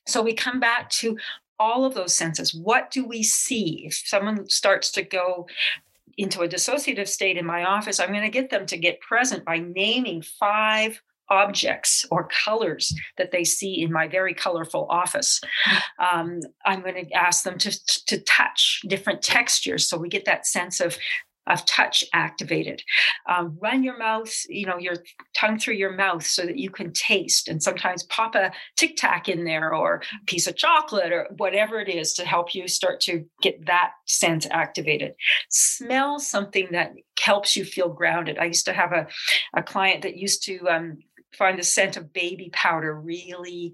[0.08, 1.18] So we come back to
[1.60, 2.56] all of those senses.
[2.56, 3.84] What do we see?
[3.86, 5.48] If someone starts to go
[6.18, 9.46] into a dissociative state in my office, I'm going to get them to get present
[9.46, 11.02] by naming five
[11.32, 15.42] objects or colors that they see in my very colorful office.
[15.98, 17.72] Um, I'm going to ask them to,
[18.08, 20.98] to touch different textures so we get that sense of
[21.48, 22.84] of touch activated.
[23.28, 24.96] Um, run your mouth, you know, your
[25.36, 29.28] tongue through your mouth so that you can taste and sometimes pop a tic tac
[29.28, 33.02] in there or a piece of chocolate or whatever it is to help you start
[33.02, 35.14] to get that sense activated.
[35.50, 38.38] Smell something that helps you feel grounded.
[38.38, 39.08] I used to have a,
[39.56, 41.00] a client that used to um,
[41.38, 43.74] find the scent of baby powder really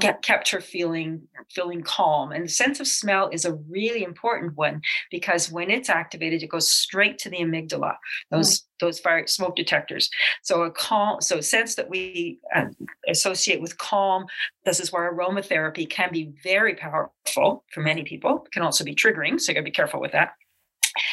[0.00, 2.32] kept, kept her feeling feeling calm.
[2.32, 6.50] And the sense of smell is a really important one because when it's activated it
[6.50, 7.96] goes straight to the amygdala
[8.30, 8.64] those mm.
[8.80, 10.10] those fire smoke detectors.
[10.42, 12.66] So a calm so a sense that we uh,
[13.08, 14.26] associate with calm
[14.64, 18.44] this is where aromatherapy can be very powerful for many people.
[18.44, 20.32] It can also be triggering so you got to be careful with that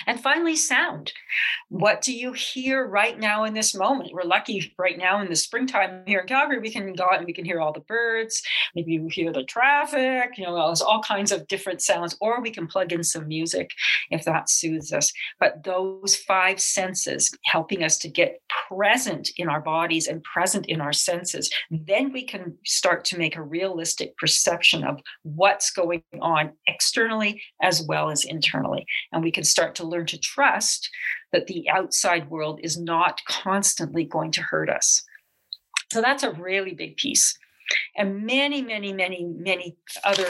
[0.07, 1.11] and finally, sound.
[1.69, 4.11] What do you hear right now in this moment?
[4.13, 7.25] We're lucky right now in the springtime here in Calgary, we can go out and
[7.25, 8.41] we can hear all the birds.
[8.75, 12.51] Maybe you hear the traffic, you know, there's all kinds of different sounds, or we
[12.51, 13.71] can plug in some music
[14.11, 15.11] if that soothes us.
[15.39, 20.81] But those five senses helping us to get present in our bodies and present in
[20.81, 26.51] our senses, then we can start to make a realistic perception of what's going on
[26.67, 28.85] externally as well as internally.
[29.11, 30.89] And we can start to learn to trust
[31.31, 35.03] that the outside world is not constantly going to hurt us.
[35.91, 37.37] So that's a really big piece.
[37.95, 40.27] And many, many, many, many other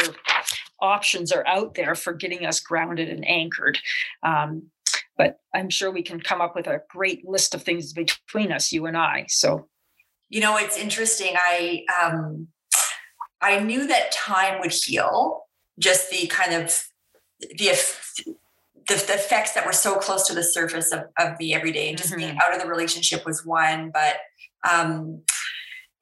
[0.80, 3.80] options are out there for getting us grounded and anchored.
[4.24, 4.70] Um,
[5.18, 8.72] but I'm sure we can come up with a great list of things between us,
[8.72, 9.26] you and I.
[9.30, 9.68] So,
[10.30, 11.34] you know, it's interesting.
[11.36, 12.48] I um,
[13.42, 15.44] I knew that time would heal.
[15.78, 16.88] Just the kind of
[17.40, 17.70] the
[18.88, 21.98] the, the, effects that were so close to the surface of, of the everyday and
[21.98, 22.20] just mm-hmm.
[22.20, 24.18] being out of the relationship was one but
[24.70, 25.22] um,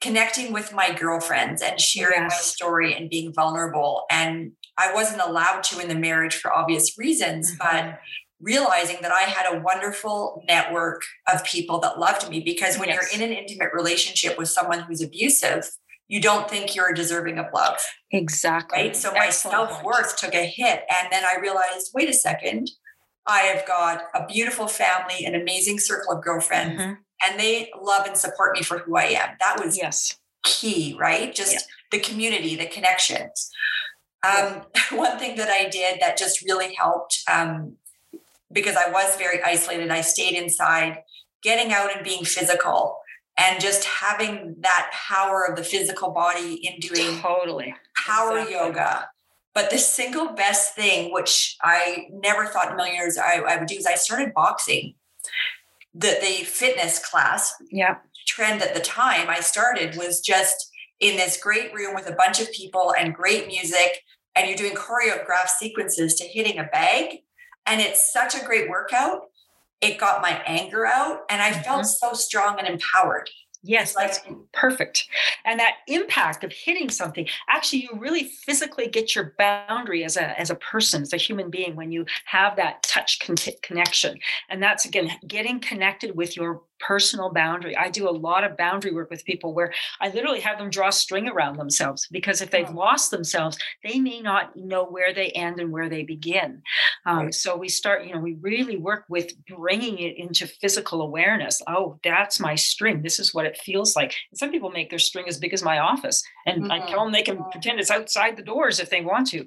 [0.01, 5.63] connecting with my girlfriends and sharing my story and being vulnerable and i wasn't allowed
[5.63, 7.87] to in the marriage for obvious reasons mm-hmm.
[7.87, 7.99] but
[8.41, 13.13] realizing that i had a wonderful network of people that loved me because when yes.
[13.13, 15.69] you're in an intimate relationship with someone who's abusive
[16.13, 17.80] you don't think you're deserving of love.
[18.12, 18.84] Exactly.
[18.84, 18.95] Right.
[18.95, 20.84] So my self worth took a hit.
[20.88, 22.69] And then I realized wait a second,
[23.26, 26.93] I have got a beautiful family, an amazing circle of girlfriends, mm-hmm.
[27.26, 29.30] and they love and support me for who I am.
[29.39, 30.17] That was yes.
[30.43, 31.34] key, right?
[31.34, 31.60] Just yeah.
[31.89, 33.49] the community, the connections.
[34.23, 34.62] Um,
[34.95, 37.78] one thing that I did that just really helped um,
[38.52, 40.99] because I was very isolated, I stayed inside,
[41.41, 42.99] getting out and being physical
[43.37, 47.73] and just having that power of the physical body in doing totally
[48.05, 48.53] power exactly.
[48.53, 49.09] yoga.
[49.53, 53.67] But the single best thing, which I never thought in million years I, I would
[53.67, 54.95] do, is I started boxing.
[55.93, 57.97] The the fitness class yeah.
[58.25, 62.39] trend at the time I started was just in this great room with a bunch
[62.39, 64.01] of people and great music,
[64.36, 67.19] and you're doing choreographed sequences to hitting a bag.
[67.65, 69.21] And it's such a great workout
[69.84, 72.07] it got my anger out and I felt mm-hmm.
[72.07, 73.29] so strong and empowered.
[73.65, 74.19] Yes, that's
[74.51, 75.07] perfect.
[75.45, 80.38] And that impact of hitting something, actually, you really physically get your boundary as a
[80.38, 84.19] as a person, as a human being, when you have that touch con- connection.
[84.49, 87.75] And that's again getting connected with your personal boundary.
[87.77, 90.89] I do a lot of boundary work with people where I literally have them draw
[90.89, 92.73] a string around themselves because if they've oh.
[92.73, 96.61] lost themselves, they may not know where they end and where they begin.
[97.05, 97.34] Um, right.
[97.34, 101.61] So we start, you know, we really work with bringing it into physical awareness.
[101.67, 103.01] Oh, that's my string.
[103.01, 104.15] This is what it feels like.
[104.31, 106.71] And some people make their string as big as my office, and mm-hmm.
[106.71, 109.45] I tell them they can pretend it's outside the doors if they want to,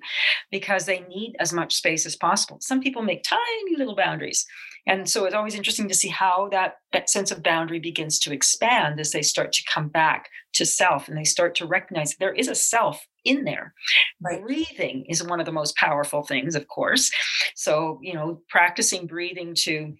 [0.51, 2.59] because they need as much space as possible.
[2.61, 4.47] Some people make tiny little boundaries.
[4.87, 8.33] And so it's always interesting to see how that, that sense of boundary begins to
[8.33, 12.33] expand as they start to come back to self and they start to recognize there
[12.33, 13.75] is a self in there.
[14.23, 14.41] Right.
[14.41, 17.11] Breathing is one of the most powerful things, of course.
[17.55, 19.95] So, you know, practicing breathing to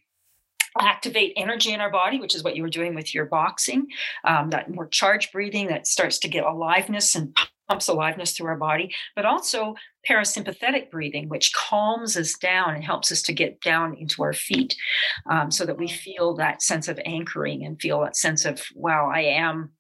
[0.79, 3.87] activate energy in our body, which is what you were doing with your boxing,
[4.25, 7.37] um, that more charged breathing that starts to get aliveness and
[7.69, 9.75] pumps aliveness through our body, but also
[10.09, 14.77] parasympathetic breathing, which calms us down and helps us to get down into our feet
[15.31, 19.11] um, so that we feel that sense of anchoring and feel that sense of, wow,
[19.13, 19.71] I am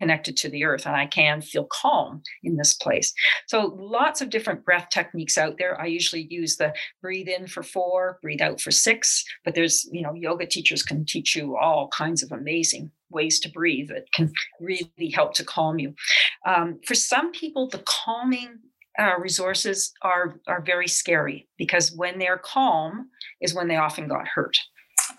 [0.00, 3.12] connected to the earth and I can feel calm in this place.
[3.46, 5.80] So lots of different breath techniques out there.
[5.80, 6.72] I usually use the
[7.02, 11.04] breathe in for four, breathe out for six, but there's, you know, yoga teachers can
[11.04, 15.78] teach you all kinds of amazing ways to breathe that can really help to calm
[15.78, 15.94] you.
[16.46, 18.58] Um, for some people, the calming
[18.98, 23.08] uh, resources are are very scary because when they're calm
[23.40, 24.58] is when they often got hurt.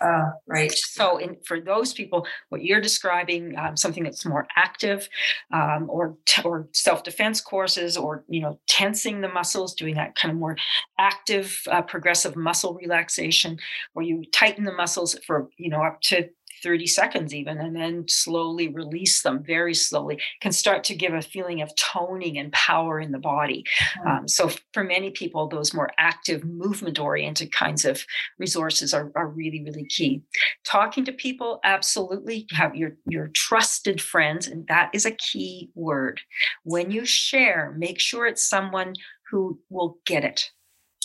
[0.00, 0.72] Uh, right.
[0.72, 5.08] So, in, for those people, what you're describing, um, something that's more active,
[5.52, 10.14] um, or t- or self defense courses, or you know, tensing the muscles, doing that
[10.14, 10.56] kind of more
[10.98, 13.58] active, uh, progressive muscle relaxation,
[13.92, 16.28] where you tighten the muscles for you know up to
[16.62, 21.22] 30 seconds even and then slowly release them very slowly can start to give a
[21.22, 23.64] feeling of toning and power in the body.
[23.98, 24.08] Mm-hmm.
[24.08, 28.04] um, so for many people those more active movement oriented kinds of
[28.38, 30.22] resources are, are really really key.
[30.64, 32.46] Talking to people absolutely.
[32.52, 36.20] Have your your trusted friends and that is a key word.
[36.64, 38.94] When you share make sure it's someone
[39.30, 40.50] who will get it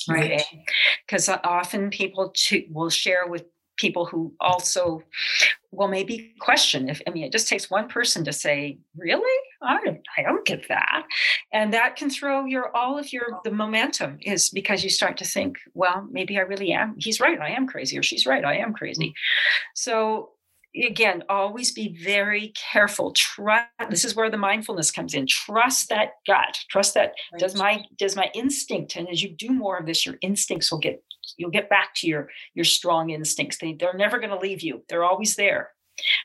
[0.07, 0.41] right?
[1.05, 1.39] Because okay?
[1.43, 3.45] often people to, will share with
[3.77, 5.01] people who also
[5.71, 9.39] will maybe question if i mean it just takes one person to say really?
[9.61, 11.05] I don't, I don't get that.
[11.51, 15.25] And that can throw your all of your the momentum is because you start to
[15.25, 18.57] think well maybe i really am he's right i am crazy or she's right i
[18.57, 19.13] am crazy.
[19.73, 20.31] So
[20.83, 23.11] again always be very careful.
[23.13, 25.25] Trust this is where the mindfulness comes in.
[25.27, 26.59] Trust that gut.
[26.69, 27.39] Trust that right.
[27.39, 30.79] does my does my instinct and as you do more of this your instincts will
[30.79, 31.03] get
[31.37, 33.57] you'll get back to your your strong instincts.
[33.57, 34.83] They, they're never going to leave you.
[34.89, 35.71] They're always there.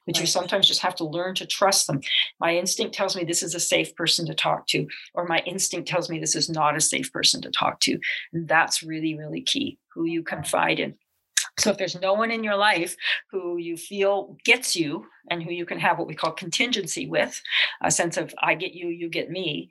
[0.04, 0.22] But right.
[0.22, 2.00] you sometimes just have to learn to trust them.
[2.40, 5.86] My instinct tells me this is a safe person to talk to or my instinct
[5.86, 7.98] tells me this is not a safe person to talk to.
[8.32, 10.96] And that's really really key who you confide in.
[11.58, 12.96] So if there's no one in your life
[13.30, 17.40] who you feel gets you and who you can have what we call contingency with,
[17.82, 19.68] a sense of I get you, you get me,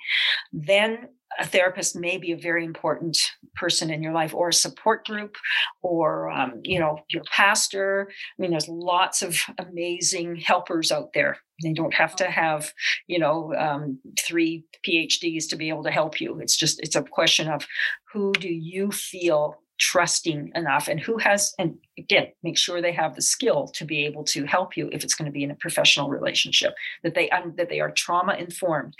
[0.53, 3.17] then a therapist may be a very important
[3.55, 5.35] person in your life or a support group
[5.81, 8.09] or um, you know your pastor.
[8.09, 11.37] I mean there's lots of amazing helpers out there.
[11.61, 12.73] They don't have to have
[13.07, 16.39] you know um, three phds to be able to help you.
[16.39, 17.67] It's just it's a question of
[18.11, 23.15] who do you feel trusting enough and who has and again make sure they have
[23.15, 25.55] the skill to be able to help you if it's going to be in a
[25.55, 28.93] professional relationship that they um, that they are trauma informed.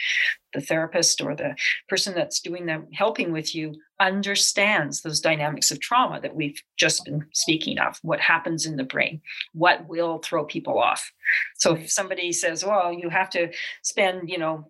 [0.54, 1.56] The therapist or the
[1.90, 7.06] person that's doing the helping with you understands those dynamics of trauma that we've just
[7.06, 9.22] been speaking of what happens in the brain
[9.54, 11.12] what will throw people off.
[11.58, 13.52] So if somebody says well you have to
[13.84, 14.66] spend you know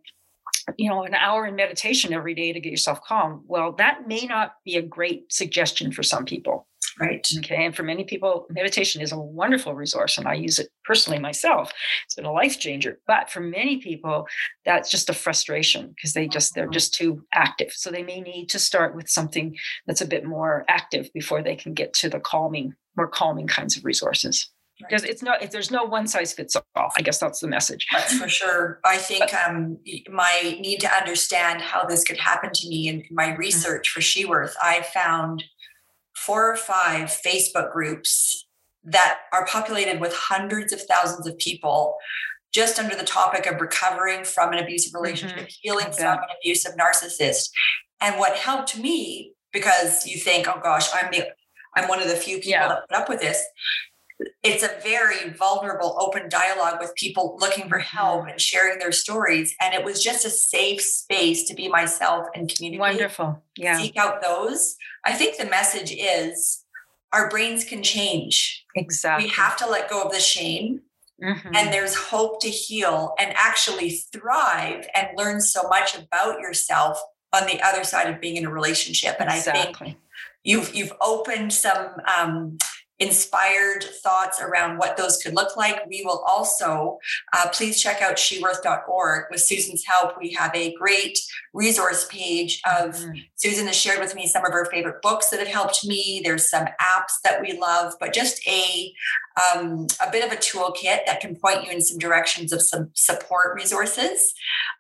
[0.78, 3.44] you know, an hour in meditation every day to get yourself calm.
[3.48, 6.68] Well, that may not be a great suggestion for some people.
[7.00, 7.26] Right.
[7.38, 7.66] Okay.
[7.66, 11.72] And for many people, meditation is a wonderful resource, and I use it personally myself.
[12.06, 13.00] It's been a life changer.
[13.08, 14.28] But for many people,
[14.66, 17.72] that's just a frustration because they just they're just too active.
[17.72, 19.56] So they may need to start with something
[19.88, 23.78] that's a bit more active before they can get to the calming, more calming kinds
[23.78, 27.40] of resources because it's not if there's no one size fits all i guess that's
[27.40, 29.78] the message that's for sure i think um,
[30.10, 33.40] my need to understand how this could happen to me in my mm-hmm.
[33.40, 35.44] research for sheworth i found
[36.16, 38.48] four or five facebook groups
[38.84, 41.96] that are populated with hundreds of thousands of people
[42.52, 45.60] just under the topic of recovering from an abusive relationship mm-hmm.
[45.62, 47.50] healing from an abusive narcissist
[48.02, 51.28] and what helped me because you think oh gosh i'm the
[51.76, 52.68] i'm one of the few people yeah.
[52.68, 53.44] that put up with this
[54.44, 58.30] it's a very vulnerable, open dialogue with people looking for help mm-hmm.
[58.30, 59.56] and sharing their stories.
[59.62, 62.80] And it was just a safe space to be myself and communicate.
[62.80, 63.42] Wonderful.
[63.58, 63.78] Yeah.
[63.78, 64.76] Seek out those.
[65.06, 66.64] I think the message is
[67.14, 68.66] our brains can change.
[68.76, 69.26] Exactly.
[69.26, 70.82] We have to let go of the shame.
[71.24, 71.56] Mm-hmm.
[71.56, 77.02] And there's hope to heal and actually thrive and learn so much about yourself
[77.34, 79.18] on the other side of being in a relationship.
[79.20, 79.62] And exactly.
[79.62, 79.98] I think
[80.44, 82.58] you've you've opened some um,
[83.00, 85.86] inspired thoughts around what those could look like.
[85.88, 87.00] We will also
[87.34, 89.26] uh, please check out sheworth.org.
[89.32, 91.18] With Susan's help, we have a great
[91.54, 93.20] resource page of mm-hmm.
[93.36, 96.22] Susan has shared with me some of her favorite books that have helped me.
[96.24, 98.94] There's some apps that we love, but just a
[99.40, 102.90] um, a bit of a toolkit that can point you in some directions of some
[102.94, 104.34] support resources.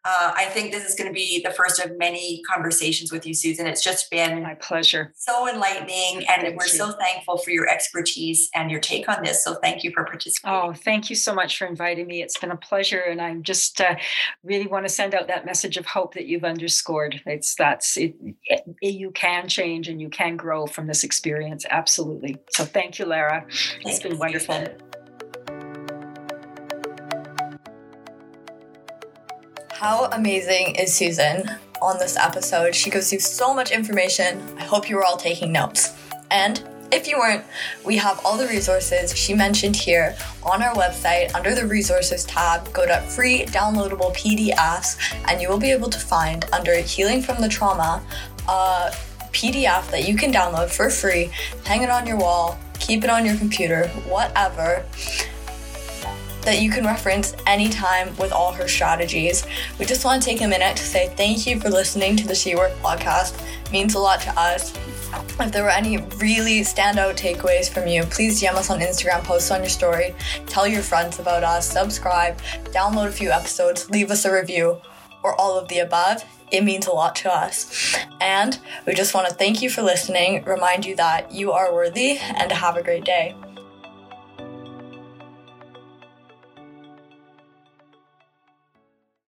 [0.05, 3.33] Uh, I think this is going to be the first of many conversations with you,
[3.33, 3.67] Susan.
[3.67, 6.69] It's just been my pleasure, so enlightening, and thank we're you.
[6.69, 9.43] so thankful for your expertise and your take on this.
[9.43, 10.55] So thank you for participating.
[10.55, 12.21] Oh, thank you so much for inviting me.
[12.21, 13.95] It's been a pleasure, and I just uh,
[14.43, 17.21] really want to send out that message of hope that you've underscored.
[17.25, 21.65] It's that's it, it, you can change and you can grow from this experience.
[21.69, 22.37] Absolutely.
[22.51, 23.45] So thank you, Lara.
[23.81, 24.48] It's been wonderful.
[29.71, 31.43] How amazing is Susan
[31.83, 32.73] on this episode?
[32.73, 34.41] She gives you so much information.
[34.57, 35.95] I hope you were all taking notes.
[36.31, 37.45] And if you weren't,
[37.85, 42.73] we have all the resources she mentioned here on our website under the resources tab.
[42.73, 44.97] Go to free downloadable PDFs
[45.27, 48.03] and you will be able to find under Healing from the Trauma
[48.47, 48.91] uh,
[49.21, 51.29] a PDF that you can download for free,
[51.65, 52.57] hang it on your wall,
[52.89, 54.83] keep it on your computer, whatever
[56.41, 59.45] that you can reference anytime with all her strategies.
[59.77, 62.33] We just want to take a minute to say thank you for listening to the
[62.33, 63.39] SheWorth podcast.
[63.67, 64.75] It means a lot to us.
[65.39, 69.51] If there were any really standout takeaways from you, please DM us on Instagram, post
[69.51, 70.15] on your story,
[70.47, 72.41] tell your friends about us, subscribe,
[72.73, 74.81] download a few episodes, leave us a review,
[75.21, 76.23] or all of the above.
[76.51, 77.95] It means a lot to us.
[78.19, 82.17] And we just want to thank you for listening, remind you that you are worthy,
[82.17, 83.35] and to have a great day.